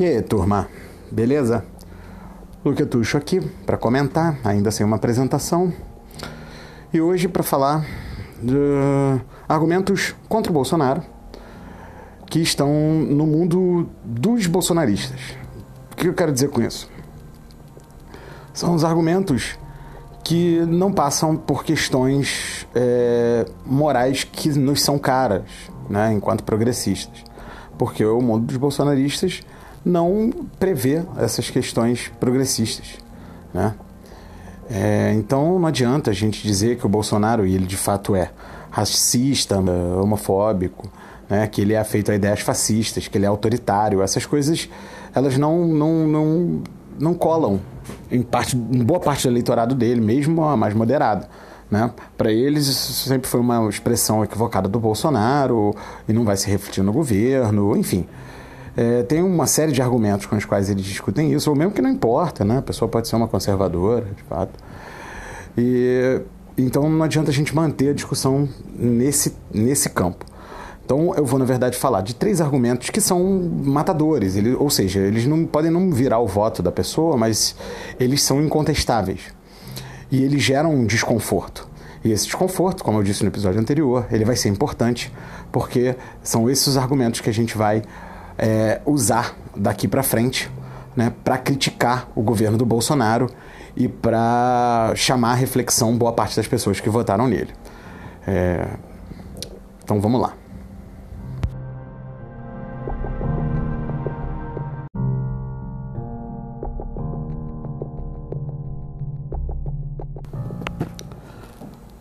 E 0.00 0.04
aí, 0.04 0.22
turma, 0.22 0.68
beleza? 1.10 1.64
Luque 2.64 2.86
Tuxo 2.86 3.16
aqui 3.16 3.40
para 3.66 3.76
comentar, 3.76 4.38
ainda 4.44 4.70
sem 4.70 4.86
uma 4.86 4.94
apresentação. 4.94 5.72
E 6.92 7.00
hoje 7.00 7.26
para 7.26 7.42
falar 7.42 7.84
de 8.40 8.54
argumentos 9.48 10.14
contra 10.28 10.52
o 10.52 10.54
Bolsonaro 10.54 11.02
que 12.26 12.38
estão 12.38 12.72
no 13.10 13.26
mundo 13.26 13.88
dos 14.04 14.46
bolsonaristas. 14.46 15.20
O 15.90 15.96
que 15.96 16.06
eu 16.06 16.14
quero 16.14 16.30
dizer 16.32 16.50
com 16.50 16.62
isso? 16.62 16.88
São 18.54 18.76
os 18.76 18.84
argumentos 18.84 19.58
que 20.22 20.60
não 20.60 20.92
passam 20.92 21.36
por 21.36 21.64
questões 21.64 22.68
é, 22.72 23.44
morais 23.66 24.22
que 24.22 24.50
nos 24.50 24.80
são 24.80 24.96
caras, 24.96 25.42
né, 25.90 26.12
enquanto 26.12 26.44
progressistas. 26.44 27.24
Porque 27.76 28.04
o 28.04 28.20
mundo 28.20 28.46
dos 28.46 28.56
bolsonaristas 28.56 29.42
não 29.84 30.30
prevê 30.58 31.02
essas 31.18 31.50
questões 31.50 32.10
progressistas. 32.20 32.96
Né? 33.52 33.74
É, 34.70 35.12
então 35.14 35.58
não 35.58 35.66
adianta 35.66 36.10
a 36.10 36.14
gente 36.14 36.42
dizer 36.42 36.76
que 36.76 36.86
o 36.86 36.88
Bolsonaro, 36.88 37.46
e 37.46 37.54
ele 37.54 37.66
de 37.66 37.76
fato 37.76 38.14
é 38.14 38.30
racista, 38.70 39.58
homofóbico, 40.00 40.90
né? 41.28 41.46
que 41.46 41.60
ele 41.60 41.74
é 41.74 41.82
feito 41.84 42.10
a 42.10 42.14
ideias 42.14 42.40
fascistas, 42.40 43.08
que 43.08 43.16
ele 43.16 43.24
é 43.24 43.28
autoritário, 43.28 44.02
essas 44.02 44.26
coisas 44.26 44.68
elas 45.14 45.38
não, 45.38 45.66
não, 45.66 46.06
não, 46.06 46.62
não 46.98 47.14
colam 47.14 47.60
em, 48.10 48.22
parte, 48.22 48.56
em 48.56 48.84
boa 48.84 49.00
parte 49.00 49.22
do 49.22 49.30
eleitorado 49.30 49.74
dele, 49.74 50.00
mesmo 50.00 50.44
a 50.44 50.56
mais 50.56 50.74
moderada. 50.74 51.28
Né? 51.70 51.90
Para 52.16 52.32
eles, 52.32 52.66
isso 52.66 53.08
sempre 53.08 53.28
foi 53.28 53.40
uma 53.40 53.68
expressão 53.68 54.24
equivocada 54.24 54.68
do 54.68 54.80
Bolsonaro 54.80 55.74
e 56.08 56.12
não 56.12 56.24
vai 56.24 56.36
se 56.36 56.48
refletir 56.48 56.82
no 56.82 56.92
governo, 56.92 57.76
enfim. 57.76 58.06
É, 58.80 59.02
tem 59.02 59.20
uma 59.20 59.48
série 59.48 59.72
de 59.72 59.82
argumentos 59.82 60.24
com 60.26 60.36
os 60.36 60.44
quais 60.44 60.70
eles 60.70 60.84
discutem 60.84 61.32
isso, 61.32 61.50
ou 61.50 61.56
mesmo 61.56 61.72
que 61.72 61.82
não 61.82 61.90
importa, 61.90 62.44
né? 62.44 62.58
A 62.58 62.62
pessoa 62.62 62.88
pode 62.88 63.08
ser 63.08 63.16
uma 63.16 63.26
conservadora, 63.26 64.04
de 64.16 64.22
fato. 64.22 64.52
E, 65.56 66.20
então 66.56 66.88
não 66.88 67.02
adianta 67.02 67.28
a 67.32 67.34
gente 67.34 67.52
manter 67.52 67.88
a 67.88 67.92
discussão 67.92 68.48
nesse, 68.78 69.34
nesse 69.52 69.88
campo. 69.90 70.24
Então 70.84 71.12
eu 71.16 71.24
vou, 71.24 71.40
na 71.40 71.44
verdade, 71.44 71.76
falar 71.76 72.02
de 72.02 72.14
três 72.14 72.40
argumentos 72.40 72.88
que 72.90 73.00
são 73.00 73.50
matadores, 73.64 74.36
ou 74.56 74.70
seja, 74.70 75.00
eles 75.00 75.26
não 75.26 75.44
podem 75.44 75.72
não 75.72 75.90
virar 75.90 76.20
o 76.20 76.28
voto 76.28 76.62
da 76.62 76.70
pessoa, 76.70 77.16
mas 77.16 77.56
eles 77.98 78.22
são 78.22 78.40
incontestáveis. 78.40 79.22
E 80.08 80.22
eles 80.22 80.40
geram 80.40 80.72
um 80.72 80.86
desconforto. 80.86 81.68
E 82.04 82.12
esse 82.12 82.26
desconforto, 82.26 82.84
como 82.84 83.00
eu 83.00 83.02
disse 83.02 83.24
no 83.24 83.28
episódio 83.28 83.60
anterior, 83.60 84.06
ele 84.12 84.24
vai 84.24 84.36
ser 84.36 84.50
importante, 84.50 85.12
porque 85.50 85.96
são 86.22 86.48
esses 86.48 86.68
os 86.68 86.76
argumentos 86.76 87.20
que 87.20 87.28
a 87.28 87.34
gente 87.34 87.58
vai 87.58 87.82
é, 88.38 88.80
usar 88.86 89.36
daqui 89.56 89.88
para 89.88 90.02
frente 90.02 90.50
né, 90.98 91.12
para 91.22 91.38
criticar 91.38 92.08
o 92.14 92.22
governo 92.22 92.58
do 92.58 92.66
Bolsonaro 92.66 93.30
e 93.76 93.86
para 93.86 94.92
chamar 94.96 95.30
a 95.30 95.34
reflexão 95.34 95.96
boa 95.96 96.12
parte 96.12 96.34
das 96.34 96.48
pessoas 96.48 96.80
que 96.80 96.90
votaram 96.90 97.28
nele. 97.28 97.52
É, 98.26 98.66
então 99.84 100.00
vamos 100.00 100.20
lá. 100.20 100.34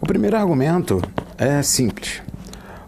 O 0.02 0.06
primeiro 0.08 0.38
argumento 0.38 1.02
é 1.38 1.62
simples. 1.62 2.22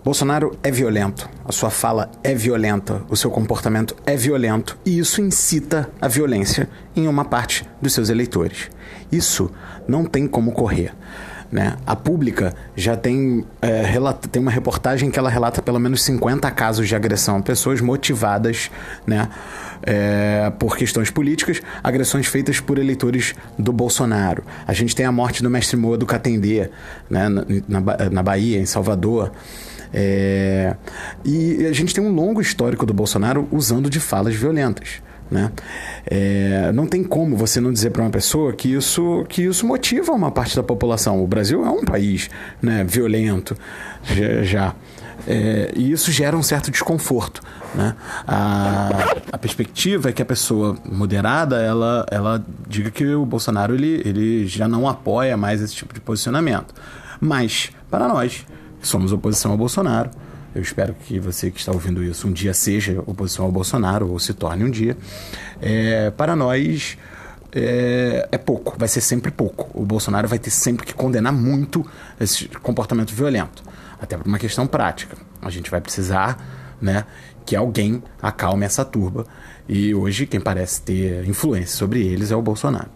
Bolsonaro 0.03 0.57
é 0.63 0.71
violento, 0.71 1.29
a 1.49 1.51
sua 1.51 1.71
fala 1.71 2.11
é 2.23 2.35
violenta, 2.35 3.01
o 3.09 3.17
seu 3.17 3.31
comportamento 3.31 3.95
é 4.05 4.15
violento 4.15 4.77
e 4.85 4.99
isso 4.99 5.19
incita 5.19 5.89
a 5.99 6.07
violência 6.07 6.69
em 6.95 7.07
uma 7.07 7.25
parte 7.25 7.67
dos 7.81 7.91
seus 7.91 8.09
eleitores. 8.09 8.69
Isso 9.11 9.51
não 9.87 10.05
tem 10.05 10.27
como 10.27 10.51
correr. 10.51 10.93
Né? 11.51 11.75
A 11.87 11.95
pública 11.95 12.53
já 12.75 12.95
tem, 12.95 13.43
é, 13.63 13.81
relata, 13.81 14.27
tem 14.27 14.39
uma 14.39 14.51
reportagem 14.51 15.09
que 15.09 15.17
ela 15.17 15.27
relata 15.27 15.59
pelo 15.59 15.79
menos 15.79 16.03
50 16.03 16.51
casos 16.51 16.87
de 16.87 16.95
agressão, 16.95 17.41
pessoas 17.41 17.81
motivadas 17.81 18.69
né, 19.07 19.27
é, 19.81 20.51
por 20.59 20.77
questões 20.77 21.09
políticas, 21.09 21.63
agressões 21.83 22.27
feitas 22.27 22.59
por 22.59 22.77
eleitores 22.77 23.33
do 23.57 23.73
Bolsonaro. 23.73 24.43
A 24.67 24.73
gente 24.73 24.95
tem 24.95 25.07
a 25.07 25.11
morte 25.11 25.41
do 25.41 25.49
mestre 25.49 25.75
Moa 25.75 25.97
do 25.97 26.05
Catendê, 26.05 26.69
né, 27.09 27.27
na, 27.27 27.43
na, 27.67 28.09
na 28.11 28.21
Bahia, 28.21 28.59
em 28.59 28.67
Salvador. 28.67 29.31
É, 29.93 30.75
e 31.25 31.65
a 31.65 31.73
gente 31.73 31.93
tem 31.93 32.03
um 32.03 32.13
longo 32.13 32.41
histórico 32.41 32.85
do 32.85 32.93
Bolsonaro 32.93 33.47
usando 33.51 33.89
de 33.89 33.99
falas 33.99 34.35
violentas. 34.35 35.01
Né? 35.31 35.51
É, 36.09 36.71
não 36.71 36.87
tem 36.87 37.03
como 37.03 37.37
você 37.37 37.61
não 37.61 37.71
dizer 37.71 37.91
para 37.91 38.01
uma 38.01 38.09
pessoa 38.09 38.51
que 38.51 38.73
isso, 38.73 39.23
que 39.29 39.43
isso 39.43 39.65
motiva 39.65 40.11
uma 40.11 40.31
parte 40.31 40.55
da 40.55 40.63
população. 40.63 41.23
O 41.23 41.27
Brasil 41.27 41.63
é 41.63 41.69
um 41.69 41.83
país 41.83 42.29
né, 42.61 42.83
violento 42.83 43.55
já. 44.03 44.43
já. 44.43 44.75
É, 45.27 45.71
e 45.75 45.91
isso 45.91 46.11
gera 46.11 46.35
um 46.35 46.41
certo 46.41 46.71
desconforto. 46.71 47.41
Né? 47.75 47.93
A, 48.27 48.89
a 49.31 49.37
perspectiva 49.37 50.09
é 50.09 50.11
que 50.11 50.21
a 50.21 50.25
pessoa 50.25 50.77
moderada 50.89 51.61
ela, 51.61 52.05
ela 52.09 52.43
diga 52.67 52.89
que 52.89 53.05
o 53.05 53.25
Bolsonaro 53.25 53.75
ele, 53.75 54.01
ele 54.05 54.47
já 54.47 54.67
não 54.67 54.87
apoia 54.87 55.37
mais 55.37 55.61
esse 55.61 55.75
tipo 55.75 55.93
de 55.93 55.99
posicionamento. 55.99 56.73
Mas, 57.19 57.69
para 57.91 58.07
nós, 58.07 58.45
somos 58.81 59.11
oposição 59.11 59.51
ao 59.51 59.57
Bolsonaro. 59.57 60.09
Eu 60.53 60.61
espero 60.61 60.93
que 60.93 61.19
você 61.19 61.51
que 61.51 61.59
está 61.59 61.71
ouvindo 61.71 62.03
isso 62.03 62.27
um 62.27 62.31
dia 62.31 62.53
seja 62.53 63.03
oposição 63.05 63.45
ao 63.45 63.51
Bolsonaro 63.51 64.09
ou 64.09 64.19
se 64.19 64.33
torne 64.33 64.63
um 64.63 64.69
dia. 64.69 64.97
É, 65.61 66.09
para 66.11 66.35
nós 66.35 66.97
é, 67.51 68.27
é, 68.31 68.37
pouco, 68.37 68.75
vai 68.77 68.87
ser 68.87 69.01
sempre 69.01 69.31
pouco. 69.31 69.69
O 69.73 69.85
Bolsonaro 69.85 70.27
vai 70.27 70.39
ter 70.39 70.49
sempre 70.49 70.85
que 70.85 70.93
condenar 70.93 71.33
muito 71.33 71.85
esse 72.19 72.47
comportamento 72.47 73.13
violento, 73.13 73.63
até 74.01 74.17
por 74.17 74.27
uma 74.27 74.39
questão 74.39 74.65
prática. 74.65 75.17
A 75.41 75.49
gente 75.49 75.69
vai 75.69 75.81
precisar, 75.81 76.75
né, 76.81 77.05
que 77.45 77.55
alguém 77.55 78.03
acalme 78.21 78.65
essa 78.65 78.83
turba. 78.83 79.25
E 79.67 79.93
hoje 79.93 80.25
quem 80.25 80.39
parece 80.39 80.81
ter 80.81 81.27
influência 81.27 81.77
sobre 81.77 82.05
eles 82.05 82.31
é 82.31 82.35
o 82.35 82.41
Bolsonaro. 82.41 82.89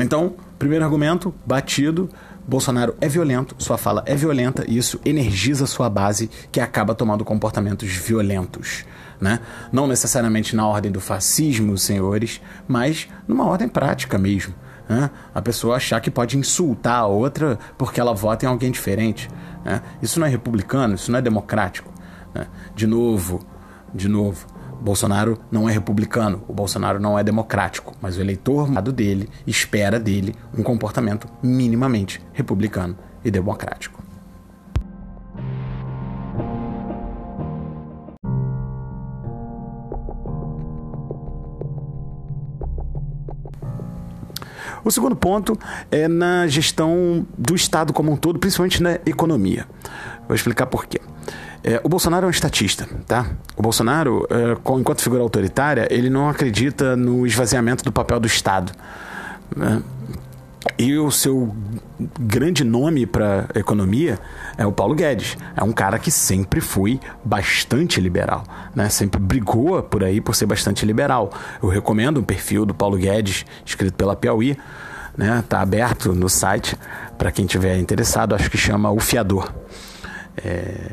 Então, 0.00 0.34
primeiro 0.58 0.84
argumento 0.84 1.34
batido. 1.46 2.08
Bolsonaro 2.46 2.94
é 3.00 3.08
violento, 3.08 3.54
sua 3.58 3.78
fala 3.78 4.02
é 4.06 4.14
violenta 4.14 4.64
e 4.68 4.76
isso 4.76 5.00
energiza 5.04 5.66
sua 5.66 5.88
base 5.88 6.28
que 6.52 6.60
acaba 6.60 6.94
tomando 6.94 7.24
comportamentos 7.24 7.90
violentos. 7.90 8.84
Né? 9.20 9.40
Não 9.72 9.86
necessariamente 9.86 10.54
na 10.54 10.66
ordem 10.66 10.92
do 10.92 11.00
fascismo, 11.00 11.78
senhores, 11.78 12.40
mas 12.68 13.08
numa 13.26 13.46
ordem 13.46 13.68
prática 13.68 14.18
mesmo. 14.18 14.54
Né? 14.88 15.10
A 15.34 15.40
pessoa 15.40 15.76
achar 15.76 16.00
que 16.00 16.10
pode 16.10 16.36
insultar 16.36 17.00
a 17.00 17.06
outra 17.06 17.58
porque 17.78 17.98
ela 17.98 18.12
vota 18.12 18.44
em 18.44 18.48
alguém 18.48 18.70
diferente. 18.70 19.30
Né? 19.64 19.80
Isso 20.02 20.20
não 20.20 20.26
é 20.26 20.30
republicano, 20.30 20.94
isso 20.94 21.10
não 21.10 21.18
é 21.18 21.22
democrático. 21.22 21.90
Né? 22.34 22.46
De 22.74 22.86
novo, 22.86 23.46
de 23.94 24.08
novo, 24.08 24.46
Bolsonaro 24.84 25.38
não 25.50 25.66
é 25.66 25.72
republicano, 25.72 26.44
o 26.46 26.52
Bolsonaro 26.52 27.00
não 27.00 27.18
é 27.18 27.24
democrático, 27.24 27.94
mas 28.02 28.18
o 28.18 28.20
eleitor 28.20 28.70
dele 28.92 29.30
espera 29.46 29.98
dele 29.98 30.34
um 30.56 30.62
comportamento 30.62 31.26
minimamente 31.42 32.20
republicano 32.34 32.94
e 33.24 33.30
democrático. 33.30 34.04
O 44.84 44.90
segundo 44.90 45.16
ponto 45.16 45.58
é 45.90 46.06
na 46.06 46.46
gestão 46.46 47.26
do 47.38 47.54
Estado 47.54 47.90
como 47.94 48.12
um 48.12 48.16
todo, 48.16 48.38
principalmente 48.38 48.82
na 48.82 48.96
economia. 49.06 49.66
Vou 50.28 50.34
explicar 50.34 50.66
por 50.66 50.84
quê. 50.84 51.00
É, 51.66 51.80
o 51.82 51.88
Bolsonaro 51.88 52.26
é 52.26 52.28
um 52.28 52.30
estatista, 52.30 52.86
tá? 53.06 53.26
O 53.56 53.62
Bolsonaro, 53.62 54.28
é, 54.28 54.52
enquanto 54.78 55.00
figura 55.00 55.22
autoritária, 55.22 55.88
ele 55.90 56.10
não 56.10 56.28
acredita 56.28 56.94
no 56.94 57.26
esvaziamento 57.26 57.82
do 57.82 57.90
papel 57.90 58.20
do 58.20 58.26
Estado. 58.26 58.70
Né? 59.56 59.82
E 60.78 60.96
o 60.98 61.10
seu 61.10 61.54
grande 62.18 62.64
nome 62.64 63.06
para 63.06 63.48
economia 63.54 64.18
é 64.58 64.66
o 64.66 64.72
Paulo 64.72 64.94
Guedes. 64.94 65.38
É 65.56 65.64
um 65.64 65.72
cara 65.72 65.98
que 65.98 66.10
sempre 66.10 66.60
foi 66.60 67.00
bastante 67.24 67.98
liberal, 67.98 68.44
né? 68.74 68.88
Sempre 68.88 69.20
brigou 69.20 69.82
por 69.82 70.04
aí 70.04 70.20
por 70.20 70.34
ser 70.34 70.46
bastante 70.46 70.84
liberal. 70.84 71.30
Eu 71.62 71.68
recomendo 71.68 72.18
o 72.18 72.22
perfil 72.22 72.66
do 72.66 72.74
Paulo 72.74 72.96
Guedes, 72.96 73.44
escrito 73.64 73.94
pela 73.94 74.16
Piauí, 74.16 74.56
né? 75.16 75.44
Tá 75.48 75.60
aberto 75.60 76.12
no 76.12 76.28
site 76.28 76.76
para 77.16 77.30
quem 77.30 77.46
tiver 77.46 77.78
interessado. 77.78 78.34
Acho 78.34 78.50
que 78.50 78.58
chama 78.58 78.90
O 78.90 79.00
Fiador. 79.00 79.52
É... 80.36 80.92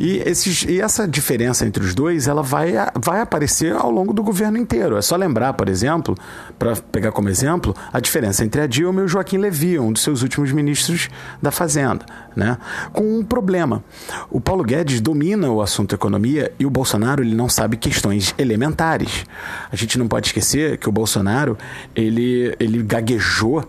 E, 0.00 0.16
esses, 0.26 0.62
e 0.62 0.80
essa 0.80 1.06
diferença 1.06 1.66
entre 1.66 1.84
os 1.84 1.94
dois, 1.94 2.26
ela 2.26 2.42
vai, 2.42 2.72
vai 2.98 3.20
aparecer 3.20 3.76
ao 3.76 3.90
longo 3.90 4.14
do 4.14 4.22
governo 4.22 4.56
inteiro. 4.56 4.96
É 4.96 5.02
só 5.02 5.14
lembrar, 5.14 5.52
por 5.52 5.68
exemplo, 5.68 6.16
para 6.58 6.74
pegar 6.74 7.12
como 7.12 7.28
exemplo, 7.28 7.76
a 7.92 8.00
diferença 8.00 8.42
entre 8.42 8.62
a 8.62 8.66
Dilma 8.66 9.02
e 9.02 9.04
o 9.04 9.08
Joaquim 9.08 9.36
Levy, 9.36 9.78
um 9.78 9.92
dos 9.92 10.02
seus 10.02 10.22
últimos 10.22 10.52
ministros 10.52 11.10
da 11.42 11.50
Fazenda, 11.50 12.06
né? 12.34 12.56
Com 12.94 13.18
um 13.18 13.22
problema. 13.22 13.84
O 14.30 14.40
Paulo 14.40 14.64
Guedes 14.64 15.02
domina 15.02 15.50
o 15.50 15.60
assunto 15.60 15.94
economia 15.94 16.50
e 16.58 16.64
o 16.64 16.70
Bolsonaro 16.70 17.22
ele 17.22 17.34
não 17.34 17.50
sabe 17.50 17.76
questões 17.76 18.34
elementares. 18.38 19.26
A 19.70 19.76
gente 19.76 19.98
não 19.98 20.08
pode 20.08 20.28
esquecer 20.28 20.78
que 20.78 20.88
o 20.88 20.92
Bolsonaro 20.92 21.58
ele, 21.94 22.56
ele 22.58 22.82
gaguejou 22.82 23.68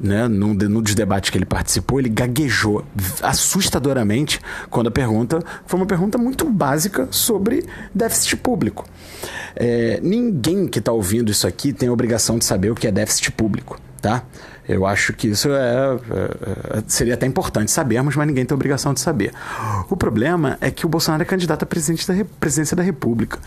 né, 0.00 0.26
num, 0.26 0.54
num 0.54 0.80
dos 0.80 0.94
debates 0.94 1.30
que 1.30 1.36
ele 1.36 1.44
participou, 1.44 2.00
ele 2.00 2.08
gaguejou 2.08 2.84
assustadoramente 3.22 4.40
quando 4.70 4.86
a 4.86 4.90
pergunta 4.90 5.42
foi 5.66 5.78
uma 5.78 5.86
pergunta 5.86 6.16
muito 6.16 6.48
básica 6.48 7.06
sobre 7.10 7.64
déficit 7.94 8.36
público. 8.36 8.86
É, 9.54 10.00
ninguém 10.02 10.66
que 10.66 10.78
está 10.78 10.90
ouvindo 10.90 11.30
isso 11.30 11.46
aqui 11.46 11.72
tem 11.72 11.88
a 11.88 11.92
obrigação 11.92 12.38
de 12.38 12.44
saber 12.44 12.70
o 12.70 12.74
que 12.74 12.86
é 12.86 12.92
déficit 12.92 13.30
público, 13.32 13.78
tá? 14.00 14.24
Eu 14.66 14.86
acho 14.86 15.12
que 15.12 15.28
isso 15.28 15.48
é, 15.50 15.54
é, 15.56 16.78
é 16.78 16.82
seria 16.86 17.14
até 17.14 17.26
importante 17.26 17.70
sabermos, 17.70 18.14
mas 18.14 18.26
ninguém 18.26 18.46
tem 18.46 18.54
obrigação 18.54 18.94
de 18.94 19.00
saber. 19.00 19.32
O 19.88 19.96
problema 19.96 20.56
é 20.60 20.70
que 20.70 20.86
o 20.86 20.88
Bolsonaro 20.88 21.22
é 21.22 21.26
candidato 21.26 21.60
da 21.60 21.66
presidência 21.66 22.76
da 22.76 22.82
República. 22.82 23.38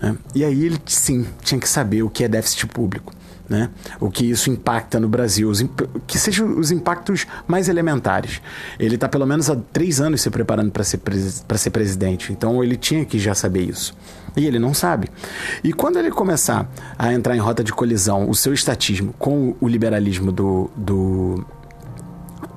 Né? 0.00 0.16
E 0.34 0.44
aí 0.44 0.64
ele, 0.64 0.80
sim, 0.86 1.26
tinha 1.42 1.60
que 1.60 1.68
saber 1.68 2.02
o 2.02 2.08
que 2.08 2.22
é 2.22 2.28
déficit 2.28 2.66
público 2.68 3.12
né? 3.48 3.70
o 3.98 4.10
que 4.10 4.26
isso 4.26 4.50
impacta 4.50 5.00
no 5.00 5.08
Brasil, 5.08 5.48
os 5.48 5.64
que 6.06 6.18
sejam 6.18 6.58
os 6.58 6.70
impactos 6.70 7.26
mais 7.46 7.68
elementares. 7.68 8.40
Ele 8.78 8.96
está 8.96 9.08
pelo 9.08 9.26
menos 9.26 9.48
há 9.48 9.56
três 9.72 10.00
anos 10.00 10.20
se 10.20 10.30
preparando 10.30 10.70
para 10.70 10.84
ser, 10.84 10.98
para 10.98 11.58
ser 11.58 11.70
presidente, 11.70 12.32
então 12.32 12.62
ele 12.62 12.76
tinha 12.76 13.04
que 13.04 13.18
já 13.18 13.34
saber 13.34 13.62
isso. 13.62 13.94
E 14.36 14.46
ele 14.46 14.58
não 14.58 14.72
sabe. 14.72 15.08
E 15.64 15.72
quando 15.72 15.98
ele 15.98 16.10
começar 16.10 16.70
a 16.96 17.12
entrar 17.12 17.34
em 17.34 17.40
rota 17.40 17.64
de 17.64 17.72
colisão, 17.72 18.28
o 18.28 18.34
seu 18.34 18.52
estatismo 18.52 19.14
com 19.18 19.56
o 19.60 19.66
liberalismo 19.66 20.30
do, 20.30 20.70
do, 20.76 21.44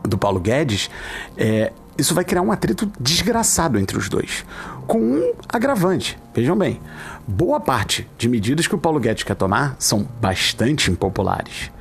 do 0.04 0.18
Paulo 0.18 0.40
Guedes, 0.40 0.92
é, 1.38 1.72
isso 1.98 2.14
vai 2.16 2.24
criar 2.24 2.42
um 2.42 2.52
atrito 2.52 2.92
desgraçado 3.00 3.78
entre 3.78 3.98
os 3.98 4.10
dois. 4.10 4.46
Com 4.88 5.00
um 5.00 5.34
agravante. 5.50 6.18
Vejam 6.34 6.58
bem, 6.58 6.80
boa 7.28 7.60
parte 7.60 8.08
de 8.18 8.28
medidas 8.30 8.68
que 8.68 8.76
o 8.76 8.78
Paulo 8.78 9.00
Guedes 9.00 9.24
quer 9.24 9.36
tomar 9.36 9.76
são 9.80 10.08
bastante 10.20 10.90
impopulares. 10.90 11.72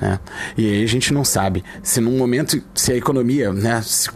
Né? 0.00 0.20
E 0.56 0.68
aí 0.68 0.84
a 0.84 0.86
gente 0.86 1.12
não 1.12 1.24
sabe 1.24 1.64
se 1.82 2.00
no 2.00 2.10
momento, 2.10 2.62
se 2.74 2.92
a 2.92 2.96
economia, 2.96 3.52
né, 3.52 3.80
se, 3.82 4.10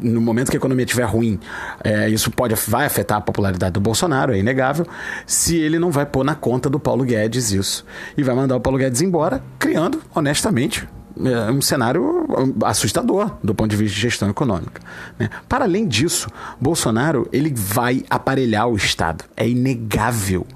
no 0.00 0.20
momento 0.20 0.50
que 0.50 0.56
a 0.56 0.58
economia 0.58 0.84
estiver 0.84 1.04
ruim, 1.04 1.40
é, 1.82 2.08
isso 2.08 2.30
pode, 2.30 2.54
vai 2.68 2.84
afetar 2.84 3.18
a 3.18 3.20
popularidade 3.20 3.72
do 3.72 3.80
Bolsonaro, 3.80 4.34
é 4.34 4.38
inegável, 4.38 4.86
se 5.26 5.56
ele 5.56 5.78
não 5.78 5.90
vai 5.90 6.04
pôr 6.04 6.24
na 6.24 6.34
conta 6.34 6.68
do 6.68 6.78
Paulo 6.78 7.04
Guedes 7.04 7.52
isso. 7.52 7.84
E 8.16 8.22
vai 8.22 8.34
mandar 8.34 8.56
o 8.56 8.60
Paulo 8.60 8.78
Guedes 8.78 9.00
embora, 9.00 9.42
criando, 9.58 10.00
honestamente, 10.14 10.86
é 11.22 11.50
um 11.50 11.62
cenário 11.62 12.26
assustador 12.64 13.36
do 13.42 13.54
ponto 13.54 13.70
de 13.70 13.76
vista 13.76 13.94
de 13.94 14.00
gestão 14.00 14.28
econômica. 14.28 14.80
Né? 15.18 15.30
Para 15.48 15.64
além 15.64 15.86
disso, 15.86 16.28
Bolsonaro 16.60 17.28
ele 17.32 17.52
vai 17.54 18.04
aparelhar 18.10 18.68
o 18.68 18.76
Estado. 18.76 19.24
É 19.36 19.48
inegável 19.48 20.46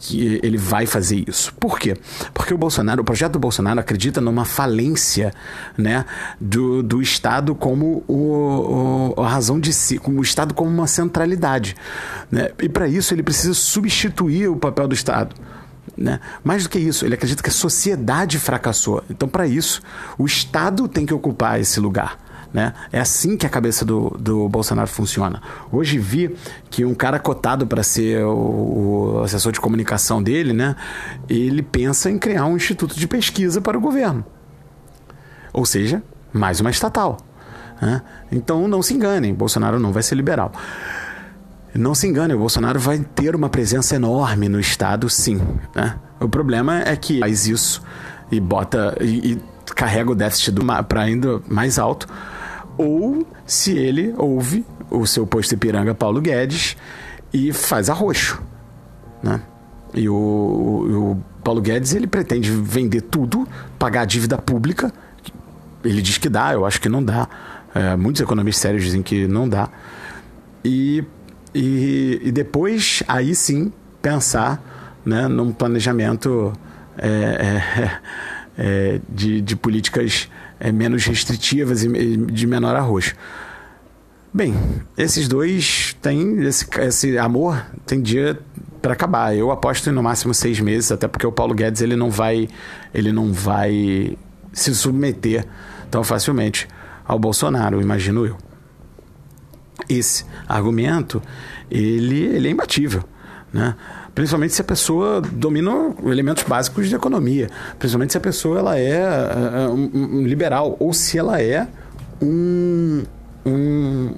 que 0.00 0.38
ele 0.42 0.56
vai 0.56 0.86
fazer 0.86 1.24
isso. 1.28 1.52
Por 1.54 1.78
quê? 1.78 1.96
Porque 2.32 2.54
o 2.54 2.58
Bolsonaro, 2.58 3.02
o 3.02 3.04
projeto 3.04 3.32
do 3.32 3.38
Bolsonaro 3.38 3.80
acredita 3.80 4.20
numa 4.20 4.44
falência 4.44 5.32
né, 5.76 6.04
do, 6.40 6.82
do 6.82 7.02
Estado 7.02 7.54
como 7.54 8.04
o, 8.06 9.14
o 9.16 9.22
a 9.22 9.28
razão 9.28 9.58
de 9.58 9.72
si, 9.72 9.98
como 9.98 10.20
o 10.20 10.22
Estado 10.22 10.54
como 10.54 10.70
uma 10.70 10.86
centralidade. 10.86 11.74
Né? 12.30 12.50
E 12.60 12.68
para 12.68 12.86
isso 12.88 13.12
ele 13.14 13.22
precisa 13.22 13.54
substituir 13.54 14.48
o 14.48 14.56
papel 14.56 14.86
do 14.86 14.94
Estado. 14.94 15.34
Né? 16.00 16.18
Mais 16.42 16.62
do 16.62 16.70
que 16.70 16.78
isso, 16.78 17.04
ele 17.04 17.12
acredita 17.12 17.42
que 17.42 17.50
a 17.50 17.52
sociedade 17.52 18.38
fracassou. 18.38 19.04
Então, 19.10 19.28
para 19.28 19.46
isso, 19.46 19.82
o 20.16 20.24
Estado 20.24 20.88
tem 20.88 21.04
que 21.04 21.12
ocupar 21.12 21.60
esse 21.60 21.78
lugar. 21.78 22.18
Né? 22.52 22.72
É 22.90 22.98
assim 22.98 23.36
que 23.36 23.44
a 23.44 23.50
cabeça 23.50 23.84
do, 23.84 24.08
do 24.18 24.48
Bolsonaro 24.48 24.88
funciona. 24.88 25.42
Hoje 25.70 25.98
vi 25.98 26.34
que 26.70 26.86
um 26.86 26.94
cara 26.94 27.18
cotado 27.18 27.66
para 27.66 27.82
ser 27.82 28.24
o, 28.24 29.18
o, 29.18 29.22
assessor 29.22 29.52
de 29.52 29.60
comunicação 29.60 30.22
dele, 30.22 30.54
né? 30.54 30.74
ele 31.28 31.62
pensa 31.62 32.10
em 32.10 32.18
criar 32.18 32.46
um 32.46 32.56
instituto 32.56 32.98
de 32.98 33.06
pesquisa 33.06 33.60
para 33.60 33.76
o 33.76 33.80
governo. 33.80 34.24
Ou 35.52 35.66
seja, 35.66 36.02
mais 36.32 36.60
uma 36.60 36.70
estatal. 36.70 37.18
Né? 37.80 38.00
Então 38.32 38.66
não 38.66 38.82
se 38.82 38.94
enganem, 38.94 39.34
Bolsonaro 39.34 39.78
não 39.78 39.92
vai 39.92 40.02
ser 40.02 40.14
liberal. 40.14 40.50
Não 41.74 41.94
se 41.94 42.06
engane, 42.06 42.34
o 42.34 42.38
Bolsonaro 42.38 42.80
vai 42.80 42.98
ter 42.98 43.36
uma 43.36 43.48
presença 43.48 43.94
enorme 43.94 44.48
no 44.48 44.58
Estado, 44.58 45.08
sim. 45.08 45.40
Né? 45.74 45.96
O 46.18 46.28
problema 46.28 46.82
é 46.82 46.96
que 46.96 47.20
faz 47.20 47.46
isso 47.46 47.82
e 48.30 48.40
bota 48.40 48.96
e, 49.00 49.32
e 49.32 49.42
carrega 49.74 50.10
o 50.10 50.14
déficit 50.14 50.54
para 50.88 51.02
ainda 51.02 51.40
mais 51.48 51.78
alto, 51.78 52.08
ou 52.76 53.26
se 53.46 53.76
ele 53.76 54.14
ouve 54.16 54.64
o 54.90 55.06
seu 55.06 55.26
posto 55.26 55.54
Ipiranga 55.54 55.94
Paulo 55.94 56.20
Guedes 56.20 56.76
e 57.32 57.52
faz 57.52 57.88
arroxo. 57.88 58.42
Né? 59.22 59.40
E 59.94 60.08
o, 60.08 60.14
o, 60.14 61.24
Paulo 61.42 61.60
Guedes 61.60 61.94
ele 61.94 62.06
pretende 62.06 62.50
vender 62.50 63.02
tudo, 63.02 63.46
pagar 63.78 64.02
a 64.02 64.04
dívida 64.04 64.36
pública. 64.36 64.92
Ele 65.84 66.02
diz 66.02 66.18
que 66.18 66.28
dá, 66.28 66.52
eu 66.52 66.66
acho 66.66 66.80
que 66.80 66.88
não 66.88 67.02
dá. 67.02 67.28
É, 67.74 67.96
muitos 67.96 68.20
economistas 68.20 68.62
sérios 68.62 68.84
dizem 68.84 69.02
que 69.02 69.26
não 69.26 69.48
dá. 69.48 69.68
E 70.64 71.04
e, 71.54 72.20
e 72.24 72.32
depois, 72.32 73.02
aí 73.08 73.34
sim, 73.34 73.72
pensar 74.00 75.00
né, 75.04 75.28
num 75.28 75.52
planejamento 75.52 76.52
é, 76.96 77.08
é, 77.08 78.00
é, 78.58 79.00
de, 79.08 79.40
de, 79.40 79.56
políticas 79.56 80.28
é, 80.58 80.70
menos 80.70 81.04
restritivas 81.04 81.82
e 81.84 82.16
de 82.16 82.46
menor 82.46 82.76
arroz. 82.76 83.14
Bem, 84.32 84.54
esses 84.96 85.26
dois 85.26 85.96
têm 86.00 86.44
esse, 86.44 86.66
esse 86.80 87.18
amor 87.18 87.64
tem 87.84 88.00
dia 88.00 88.38
para 88.80 88.92
acabar. 88.92 89.36
Eu 89.36 89.50
aposto 89.50 89.90
em 89.90 89.92
no 89.92 90.02
máximo 90.02 90.32
seis 90.32 90.60
meses, 90.60 90.92
até 90.92 91.08
porque 91.08 91.26
o 91.26 91.32
Paulo 91.32 91.52
Guedes 91.52 91.82
ele 91.82 91.96
não 91.96 92.10
vai 92.10 92.48
ele 92.94 93.12
não 93.12 93.32
vai 93.32 94.16
se 94.52 94.72
submeter 94.74 95.44
tão 95.90 96.04
facilmente 96.04 96.68
ao 97.04 97.18
Bolsonaro, 97.18 97.80
imagino 97.80 98.24
eu 98.24 98.36
esse 99.90 100.24
argumento 100.48 101.22
ele, 101.70 102.22
ele 102.24 102.48
é 102.48 102.50
imbatível. 102.50 103.04
Né? 103.52 103.74
Principalmente 104.14 104.54
se 104.54 104.60
a 104.60 104.64
pessoa 104.64 105.20
domina 105.20 105.70
elementos 106.04 106.44
básicos 106.44 106.88
de 106.88 106.94
economia. 106.94 107.48
Principalmente 107.78 108.12
se 108.12 108.18
a 108.18 108.20
pessoa 108.20 108.58
ela 108.58 108.78
é 108.78 109.68
uh, 109.68 109.72
um, 109.72 110.26
liberal 110.26 110.76
ou 110.78 110.92
se 110.92 111.18
ela 111.18 111.40
é 111.40 111.66
um, 112.20 113.02
um, 113.46 114.14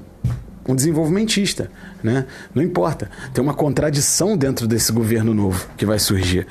um 0.69 0.74
desenvolvimentista. 0.74 1.70
Né? 2.02 2.26
Não 2.54 2.62
importa. 2.62 3.11
Tem 3.32 3.42
uma 3.42 3.54
contradição 3.54 4.37
dentro 4.37 4.66
desse 4.66 4.92
governo 4.92 5.35
novo 5.35 5.66
que 5.76 5.87
vai 5.87 5.99
surgir. 5.99 6.47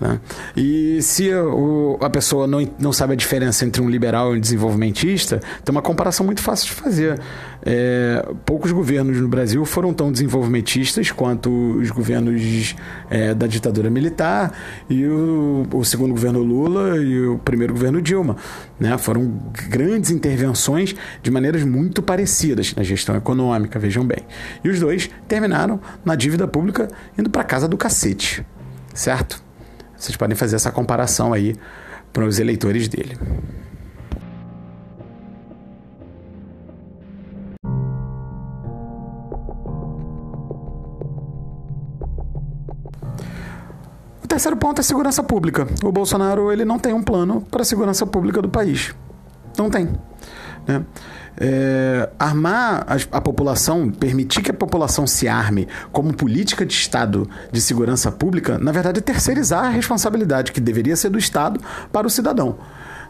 Né? 0.00 0.20
E 0.56 1.00
se 1.02 1.32
o, 1.32 1.98
a 2.00 2.10
pessoa 2.10 2.46
não, 2.46 2.66
não 2.78 2.92
sabe 2.92 3.12
a 3.12 3.16
diferença 3.16 3.64
entre 3.64 3.80
um 3.80 3.88
liberal 3.88 4.34
e 4.34 4.38
um 4.38 4.40
desenvolvimentista, 4.40 5.40
tem 5.64 5.72
uma 5.72 5.82
comparação 5.82 6.26
muito 6.26 6.42
fácil 6.42 6.66
de 6.66 6.72
fazer. 6.72 7.20
É, 7.66 8.26
poucos 8.44 8.72
governos 8.72 9.18
no 9.20 9.28
Brasil 9.28 9.64
foram 9.64 9.94
tão 9.94 10.12
desenvolvimentistas 10.12 11.10
quanto 11.10 11.50
os 11.78 11.90
governos 11.90 12.74
é, 13.08 13.34
da 13.34 13.46
ditadura 13.46 13.88
militar 13.88 14.52
e 14.90 15.06
o, 15.06 15.66
o, 15.72 15.84
segundo 15.84 16.10
governo 16.10 16.42
Lula 16.42 16.98
e 16.98 17.26
o 17.26 17.38
primeiro 17.38 17.72
governo 17.72 18.02
Dilma. 18.02 18.36
Né? 18.78 18.98
Foram 18.98 19.32
grandes 19.68 20.10
intervenções 20.10 20.94
de 21.22 21.30
maneiras 21.30 21.62
muito 21.62 22.02
parecidas 22.02 22.74
na 22.74 22.82
gestão 22.82 23.16
econômica, 23.16 23.78
vejam 23.78 24.04
bem. 24.04 24.24
E 24.62 24.68
os 24.68 24.80
dois 24.80 25.08
terminaram 25.28 25.80
na 26.04 26.16
dívida 26.16 26.46
pública 26.46 26.88
indo 27.16 27.30
para 27.30 27.44
casa 27.44 27.68
do 27.68 27.76
cacete, 27.76 28.44
certo? 28.92 29.43
Vocês 30.04 30.18
podem 30.18 30.36
fazer 30.36 30.56
essa 30.56 30.70
comparação 30.70 31.32
aí 31.32 31.56
para 32.12 32.26
os 32.26 32.38
eleitores 32.38 32.88
dele. 32.88 33.16
O 44.22 44.28
terceiro 44.28 44.58
ponto 44.58 44.78
é 44.78 44.82
segurança 44.82 45.22
pública. 45.22 45.66
O 45.82 45.90
Bolsonaro 45.90 46.52
ele 46.52 46.66
não 46.66 46.78
tem 46.78 46.92
um 46.92 47.02
plano 47.02 47.40
para 47.40 47.62
a 47.62 47.64
segurança 47.64 48.04
pública 48.04 48.42
do 48.42 48.50
país. 48.50 48.94
Não 49.56 49.70
tem. 49.70 49.88
Né? 50.66 50.84
É, 51.36 52.08
armar 52.18 52.86
a, 52.86 53.16
a, 53.16 53.20
população, 53.20 53.90
permitir 53.90 54.40
que 54.40 54.50
a 54.50 54.54
população 54.54 55.06
se 55.06 55.26
arme 55.26 55.66
como 55.90 56.14
política 56.14 56.64
de 56.64 56.72
Estado 56.72 57.28
de 57.50 57.60
segurança 57.60 58.12
pública, 58.12 58.58
na 58.58 58.70
verdade, 58.70 58.98
é 59.00 59.02
terceirizar 59.02 59.64
a 59.64 59.68
responsabilidade 59.68 60.52
que 60.52 60.60
deveria 60.60 60.94
ser 60.94 61.10
do 61.10 61.18
Estado 61.18 61.60
para 61.92 62.06
o 62.06 62.10
cidadão. 62.10 62.56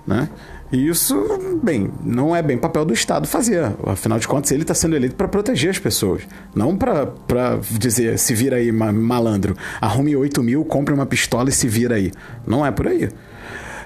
Né? 0.06 0.28
E 0.72 0.88
isso, 0.88 1.14
bem, 1.62 1.90
não 2.02 2.34
é 2.34 2.42
bem 2.42 2.58
papel 2.58 2.84
do 2.84 2.92
Estado 2.92 3.28
fazer. 3.28 3.72
Afinal 3.86 4.18
de 4.18 4.26
contas, 4.26 4.50
ele 4.50 4.62
está 4.62 4.74
sendo 4.74 4.96
eleito 4.96 5.14
para 5.14 5.28
proteger 5.28 5.70
as 5.70 5.78
pessoas. 5.78 6.22
Não 6.54 6.76
para 6.76 7.60
dizer, 7.78 8.18
se 8.18 8.34
vira 8.34 8.56
aí, 8.56 8.72
malandro, 8.72 9.56
arrume 9.80 10.16
8 10.16 10.42
mil, 10.42 10.64
compre 10.64 10.92
uma 10.92 11.06
pistola 11.06 11.48
e 11.48 11.52
se 11.52 11.68
vira 11.68 11.94
aí. 11.94 12.10
Não 12.46 12.64
é 12.66 12.70
por 12.70 12.88
aí. 12.88 13.08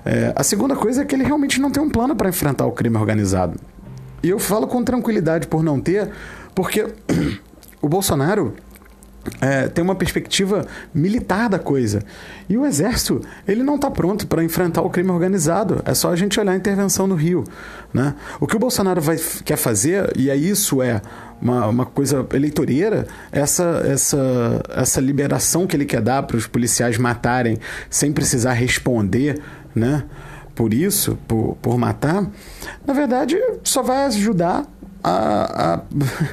É, 0.04 0.33
a 0.35 0.42
segunda 0.42 0.75
coisa 0.75 1.02
é 1.02 1.04
que 1.04 1.14
ele 1.14 1.25
realmente 1.25 1.61
não 1.61 1.71
tem 1.71 1.83
um 1.83 1.90
plano 1.90 2.16
para 2.16 2.28
enfrentar 2.28 2.64
o 2.64 2.73
crime 2.73 2.97
organizado. 2.97 3.61
E 4.23 4.29
eu 4.29 4.39
falo 4.39 4.67
com 4.67 4.83
tranquilidade 4.83 5.47
por 5.47 5.63
não 5.63 5.81
ter, 5.81 6.11
porque 6.55 6.87
o 7.81 7.89
Bolsonaro 7.89 8.55
é, 9.41 9.69
tem 9.69 9.85
uma 9.85 9.95
perspectiva 9.95 10.67
militar 10.95 11.49
da 11.49 11.59
coisa. 11.59 12.03
E 12.49 12.57
o 12.57 12.65
exército, 12.65 13.21
ele 13.47 13.63
não 13.63 13.77
está 13.77 13.91
pronto 13.91 14.27
para 14.27 14.43
enfrentar 14.43 14.83
o 14.83 14.91
crime 14.91 15.11
organizado. 15.11 15.83
É 15.85 15.95
só 15.95 16.11
a 16.11 16.17
gente 16.17 16.39
olhar 16.41 16.53
a 16.53 16.57
intervenção 16.57 17.07
no 17.07 17.15
Rio. 17.15 17.45
Né? 17.93 18.15
O 18.41 18.47
que 18.47 18.57
o 18.57 18.59
Bolsonaro 18.59 19.01
vai, 19.01 19.17
quer 19.45 19.57
fazer, 19.57 20.13
e 20.17 20.31
aí 20.31 20.49
isso 20.49 20.83
é 20.83 21.01
uma, 21.41 21.67
uma 21.67 21.87
coisa 21.87 22.27
eleitoreira, 22.33 23.07
essa, 23.31 23.83
essa, 23.87 24.63
essa 24.71 25.01
liberação 25.01 25.67
que 25.67 25.77
ele 25.77 25.85
quer 25.85 26.01
dar 26.01 26.23
para 26.25 26.37
os 26.37 26.47
policiais 26.47 26.99
matarem 26.99 27.59
sem 27.89 28.13
precisar 28.13 28.53
responder, 28.53 29.41
né? 29.75 30.05
Por 30.59 30.75
isso, 30.75 31.17
por, 31.29 31.57
por 31.62 31.79
matar, 31.79 32.29
na 32.85 32.93
verdade, 32.93 33.41
só 33.62 33.81
vai 33.81 34.07
ajudar 34.07 34.67
a, 35.05 35.75
a, 35.75 35.83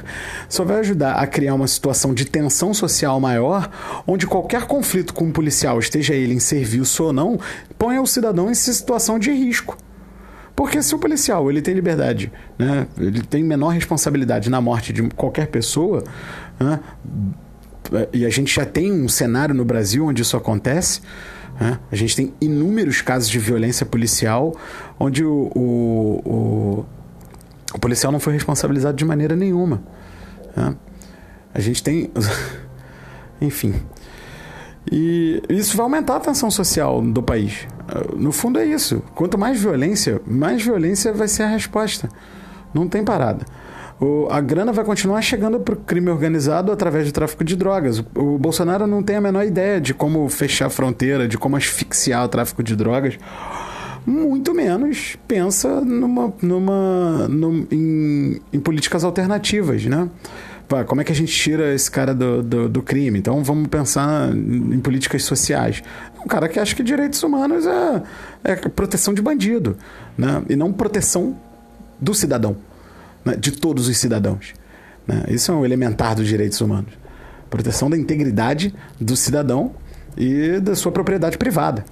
só 0.50 0.64
vai 0.64 0.80
ajudar 0.80 1.12
a 1.12 1.28
criar 1.28 1.54
uma 1.54 1.68
situação 1.68 2.12
de 2.12 2.24
tensão 2.24 2.74
social 2.74 3.20
maior, 3.20 3.70
onde 4.04 4.26
qualquer 4.26 4.64
conflito 4.66 5.14
com 5.14 5.26
um 5.26 5.30
policial, 5.30 5.78
esteja 5.78 6.12
ele 6.12 6.34
em 6.34 6.40
serviço 6.40 7.04
ou 7.04 7.12
não, 7.12 7.38
põe 7.78 8.00
o 8.00 8.06
cidadão 8.06 8.50
em 8.50 8.54
situação 8.54 9.16
de 9.16 9.30
risco. 9.30 9.78
Porque 10.56 10.82
se 10.82 10.92
o 10.92 10.98
policial 10.98 11.48
ele 11.48 11.62
tem 11.62 11.72
liberdade, 11.72 12.32
né, 12.58 12.88
ele 12.98 13.22
tem 13.22 13.44
menor 13.44 13.68
responsabilidade 13.68 14.50
na 14.50 14.60
morte 14.60 14.92
de 14.92 15.08
qualquer 15.10 15.46
pessoa, 15.46 16.02
né, 16.58 16.80
e 18.12 18.26
a 18.26 18.30
gente 18.30 18.52
já 18.52 18.66
tem 18.66 18.90
um 18.90 19.08
cenário 19.08 19.54
no 19.54 19.64
Brasil 19.64 20.04
onde 20.04 20.22
isso 20.22 20.36
acontece, 20.36 21.00
né, 21.60 21.78
a 21.90 21.96
gente 21.96 22.14
tem 22.14 22.34
inúmeros 22.40 23.00
casos 23.00 23.28
de 23.28 23.38
violência 23.38 23.86
policial 23.86 24.54
onde 24.98 25.24
o, 25.24 25.50
o, 25.54 26.22
o 26.24 26.86
o 27.76 27.78
policial 27.78 28.10
não 28.10 28.18
foi 28.18 28.32
responsabilizado 28.32 28.96
de 28.96 29.04
maneira 29.04 29.36
nenhuma. 29.36 29.82
Né? 30.56 30.74
A 31.54 31.60
gente 31.60 31.82
tem. 31.82 32.10
Enfim. 33.40 33.74
E 34.90 35.42
isso 35.48 35.76
vai 35.76 35.84
aumentar 35.84 36.16
a 36.16 36.20
tensão 36.20 36.50
social 36.50 37.02
do 37.02 37.22
país. 37.22 37.66
No 38.16 38.32
fundo 38.32 38.58
é 38.58 38.64
isso. 38.64 39.02
Quanto 39.14 39.36
mais 39.36 39.60
violência, 39.60 40.22
mais 40.26 40.62
violência 40.62 41.12
vai 41.12 41.28
ser 41.28 41.42
a 41.42 41.48
resposta. 41.48 42.08
Não 42.72 42.88
tem 42.88 43.04
parada. 43.04 43.44
O, 43.98 44.28
a 44.30 44.40
grana 44.40 44.72
vai 44.72 44.84
continuar 44.84 45.22
chegando 45.22 45.58
para 45.58 45.74
o 45.74 45.76
crime 45.76 46.10
organizado 46.10 46.70
através 46.70 47.06
do 47.06 47.12
tráfico 47.12 47.42
de 47.42 47.56
drogas. 47.56 47.98
O, 47.98 48.34
o, 48.34 48.38
Bolsonaro 48.38 48.86
não 48.86 49.02
tem 49.02 49.16
a 49.16 49.20
menor 49.20 49.44
ideia 49.46 49.80
de 49.80 49.94
como 49.94 50.28
fechar 50.28 50.66
a 50.66 50.70
fronteira, 50.70 51.26
de 51.26 51.38
como 51.38 51.56
asfixiar 51.56 52.24
o 52.24 52.28
tráfico 52.28 52.62
de 52.62 52.76
drogas 52.76 53.18
muito 54.06 54.54
menos 54.54 55.16
pensa 55.26 55.80
numa, 55.80 56.32
numa, 56.40 57.26
num, 57.28 57.66
em, 57.72 58.40
em 58.52 58.60
políticas 58.60 59.02
alternativas, 59.02 59.84
né? 59.84 60.08
como 60.86 61.00
é 61.00 61.04
que 61.04 61.12
a 61.12 61.14
gente 61.14 61.32
tira 61.32 61.72
esse 61.74 61.88
cara 61.88 62.12
do, 62.12 62.42
do, 62.42 62.68
do, 62.68 62.82
crime? 62.82 63.18
Então 63.18 63.42
vamos 63.42 63.68
pensar 63.68 64.32
em 64.34 64.80
políticas 64.80 65.22
sociais. 65.22 65.82
Um 66.24 66.26
cara 66.26 66.48
que 66.48 66.58
acha 66.58 66.74
que 66.74 66.82
direitos 66.82 67.22
humanos 67.22 67.64
é, 67.66 68.02
é 68.44 68.56
proteção 68.56 69.14
de 69.14 69.22
bandido, 69.22 69.76
né? 70.18 70.42
e 70.48 70.56
não 70.56 70.72
proteção 70.72 71.36
do 72.00 72.12
cidadão, 72.14 72.56
né? 73.26 73.36
de 73.36 73.50
todos 73.50 73.88
os 73.88 73.98
cidadãos. 73.98 74.54
Né? 75.06 75.24
Isso 75.28 75.50
é 75.50 75.54
um 75.54 75.64
elementar 75.64 76.14
dos 76.14 76.26
direitos 76.26 76.60
humanos. 76.60 76.92
Proteção 77.50 77.90
da 77.90 77.96
integridade 77.96 78.74
do 79.00 79.16
cidadão 79.16 79.72
e 80.16 80.60
da 80.60 80.74
sua 80.74 80.92
propriedade 80.92 81.36
privada. 81.36 81.84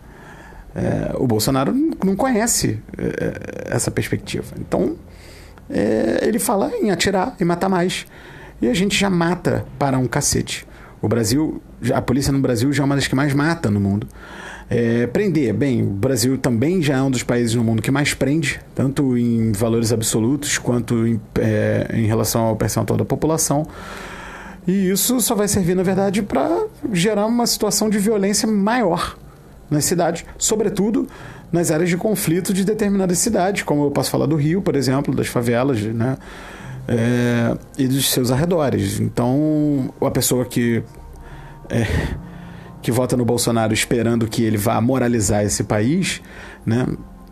É, 0.74 1.14
o 1.16 1.26
Bolsonaro 1.26 1.72
não 2.04 2.16
conhece 2.16 2.80
é, 2.98 3.74
essa 3.74 3.90
perspectiva. 3.90 4.54
Então, 4.58 4.96
é, 5.70 6.20
ele 6.22 6.38
fala 6.38 6.72
em 6.80 6.90
atirar 6.90 7.36
e 7.40 7.44
matar 7.44 7.68
mais. 7.68 8.06
E 8.60 8.68
a 8.68 8.74
gente 8.74 8.98
já 8.98 9.10
mata 9.10 9.64
para 9.78 9.98
um 9.98 10.06
cacete. 10.06 10.66
O 11.00 11.08
Brasil, 11.08 11.62
a 11.92 12.00
polícia 12.00 12.32
no 12.32 12.40
Brasil 12.40 12.72
já 12.72 12.82
é 12.82 12.86
uma 12.86 12.94
das 12.94 13.06
que 13.06 13.14
mais 13.14 13.32
mata 13.34 13.70
no 13.70 13.78
mundo. 13.78 14.08
É, 14.68 15.06
prender, 15.06 15.52
bem, 15.52 15.82
o 15.82 15.86
Brasil 15.86 16.38
também 16.38 16.80
já 16.80 16.96
é 16.96 17.02
um 17.02 17.10
dos 17.10 17.22
países 17.22 17.54
no 17.54 17.62
mundo 17.62 17.82
que 17.82 17.90
mais 17.90 18.14
prende, 18.14 18.60
tanto 18.74 19.16
em 19.16 19.52
valores 19.52 19.92
absolutos 19.92 20.56
quanto 20.58 21.06
em, 21.06 21.20
é, 21.38 21.90
em 21.92 22.06
relação 22.06 22.42
ao 22.42 22.56
percentual 22.56 22.96
da 22.96 23.04
população. 23.04 23.66
E 24.66 24.90
isso 24.90 25.20
só 25.20 25.34
vai 25.34 25.46
servir, 25.46 25.76
na 25.76 25.82
verdade, 25.82 26.22
para 26.22 26.66
gerar 26.92 27.26
uma 27.26 27.46
situação 27.46 27.90
de 27.90 27.98
violência 27.98 28.48
maior 28.48 29.16
nas 29.70 29.84
cidades, 29.84 30.24
sobretudo 30.38 31.06
nas 31.52 31.70
áreas 31.70 31.90
de 31.90 31.96
conflito 31.96 32.52
de 32.52 32.64
determinadas 32.64 33.18
cidades, 33.18 33.62
como 33.62 33.84
eu 33.84 33.90
posso 33.90 34.10
falar 34.10 34.26
do 34.26 34.36
Rio, 34.36 34.62
por 34.62 34.74
exemplo, 34.74 35.14
das 35.14 35.26
favelas, 35.26 35.80
né? 35.80 36.16
É, 36.86 37.56
e 37.78 37.86
dos 37.86 38.10
seus 38.10 38.30
arredores. 38.30 39.00
Então, 39.00 39.92
a 40.00 40.10
pessoa 40.10 40.44
que 40.44 40.82
é, 41.68 41.86
que 42.84 42.92
vota 42.92 43.16
no 43.16 43.24
Bolsonaro 43.24 43.72
esperando 43.72 44.28
que 44.28 44.44
ele 44.44 44.58
vá 44.58 44.78
moralizar 44.78 45.42
esse 45.42 45.64
país, 45.64 46.20
né? 46.66 46.86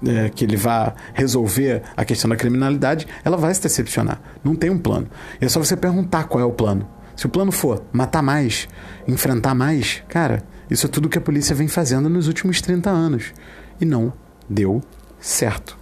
É, 0.04 0.30
que 0.30 0.44
ele 0.44 0.56
vá 0.56 0.94
resolver 1.12 1.82
a 1.94 2.04
questão 2.04 2.28
da 2.28 2.34
criminalidade, 2.34 3.06
ela 3.22 3.36
vai 3.36 3.54
se 3.54 3.62
decepcionar. 3.62 4.20
Não 4.42 4.56
tem 4.56 4.70
um 4.70 4.78
plano. 4.78 5.08
É 5.40 5.48
só 5.48 5.60
você 5.60 5.76
perguntar 5.76 6.24
qual 6.24 6.40
é 6.40 6.44
o 6.44 6.50
plano. 6.50 6.88
Se 7.14 7.26
o 7.26 7.28
plano 7.28 7.52
for 7.52 7.84
matar 7.92 8.22
mais, 8.22 8.66
enfrentar 9.06 9.54
mais, 9.54 10.02
cara, 10.08 10.42
isso 10.70 10.86
é 10.86 10.88
tudo 10.88 11.08
que 11.08 11.18
a 11.18 11.20
polícia 11.20 11.54
vem 11.54 11.68
fazendo 11.68 12.08
nos 12.08 12.26
últimos 12.26 12.60
30 12.62 12.88
anos. 12.88 13.32
E 13.78 13.84
não 13.84 14.12
deu 14.48 14.82
certo. 15.20 15.81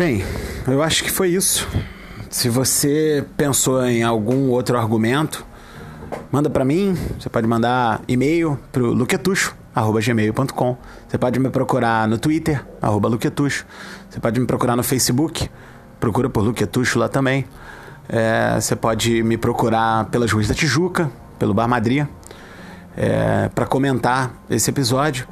Bem, 0.00 0.24
eu 0.66 0.82
acho 0.82 1.04
que 1.04 1.10
foi 1.10 1.28
isso. 1.28 1.68
Se 2.30 2.48
você 2.48 3.22
pensou 3.36 3.84
em 3.84 4.02
algum 4.02 4.48
outro 4.48 4.78
argumento, 4.78 5.44
manda 6.32 6.48
para 6.48 6.64
mim. 6.64 6.96
Você 7.18 7.28
pode 7.28 7.46
mandar 7.46 8.00
e-mail 8.08 8.58
pro 8.72 8.94
luquetucho 8.94 9.54
gmail.com. 10.02 10.78
Você 11.06 11.18
pode 11.18 11.38
me 11.38 11.50
procurar 11.50 12.08
no 12.08 12.16
Twitter, 12.16 12.64
Luquetucho. 12.82 13.66
Você 14.08 14.18
pode 14.18 14.40
me 14.40 14.46
procurar 14.46 14.74
no 14.74 14.82
Facebook, 14.82 15.50
procura 16.00 16.30
por 16.30 16.42
Luquetucho 16.44 16.98
lá 16.98 17.06
também. 17.06 17.44
É, 18.08 18.58
você 18.58 18.74
pode 18.74 19.22
me 19.22 19.36
procurar 19.36 20.06
pelas 20.06 20.32
ruas 20.32 20.48
da 20.48 20.54
Tijuca, 20.54 21.12
pelo 21.38 21.52
Bar 21.52 21.68
Madria, 21.68 22.08
é, 22.96 23.50
para 23.54 23.66
comentar 23.66 24.32
esse 24.48 24.70
episódio, 24.70 25.28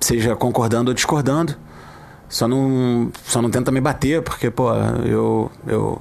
seja 0.00 0.34
concordando 0.34 0.90
ou 0.90 0.94
discordando. 0.94 1.54
Só 2.32 2.48
não, 2.48 3.12
só 3.24 3.42
não 3.42 3.50
tenta 3.50 3.70
me 3.70 3.78
bater, 3.78 4.22
porque, 4.22 4.50
pô, 4.50 4.72
eu, 5.04 5.50
eu 5.66 6.00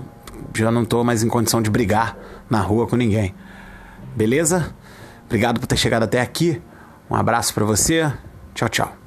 já 0.56 0.72
não 0.72 0.86
tô 0.86 1.04
mais 1.04 1.24
em 1.24 1.28
condição 1.28 1.62
de 1.62 1.70
brigar 1.70 2.18
na 2.50 2.62
rua 2.62 2.88
com 2.88 2.96
ninguém. 2.96 3.36
Beleza? 4.16 4.74
Obrigado 5.26 5.60
por 5.60 5.68
ter 5.68 5.76
chegado 5.76 6.04
até 6.04 6.22
aqui. 6.22 6.62
Um 7.10 7.16
abraço 7.18 7.54
para 7.54 7.66
você. 7.66 8.10
Tchau, 8.56 8.70
tchau. 8.70 9.01